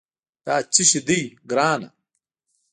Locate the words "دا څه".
0.45-0.83